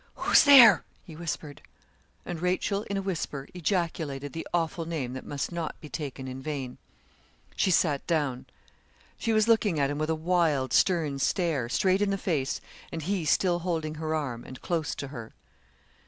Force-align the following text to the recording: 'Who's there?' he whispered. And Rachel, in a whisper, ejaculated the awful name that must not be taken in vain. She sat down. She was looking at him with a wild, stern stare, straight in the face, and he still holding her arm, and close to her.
'Who's 0.15 0.45
there?' 0.45 0.83
he 1.03 1.15
whispered. 1.15 1.61
And 2.25 2.41
Rachel, 2.41 2.81
in 2.89 2.97
a 2.97 3.03
whisper, 3.03 3.47
ejaculated 3.53 4.33
the 4.33 4.47
awful 4.51 4.85
name 4.87 5.13
that 5.13 5.23
must 5.27 5.51
not 5.51 5.79
be 5.79 5.89
taken 5.89 6.27
in 6.27 6.41
vain. 6.41 6.79
She 7.55 7.69
sat 7.69 8.07
down. 8.07 8.47
She 9.19 9.31
was 9.31 9.47
looking 9.47 9.79
at 9.79 9.91
him 9.91 9.99
with 9.99 10.09
a 10.09 10.15
wild, 10.15 10.73
stern 10.73 11.19
stare, 11.19 11.69
straight 11.69 12.01
in 12.01 12.09
the 12.09 12.17
face, 12.17 12.61
and 12.91 13.03
he 13.03 13.25
still 13.25 13.59
holding 13.59 13.93
her 14.01 14.15
arm, 14.15 14.43
and 14.43 14.59
close 14.59 14.95
to 14.95 15.09
her. 15.09 15.33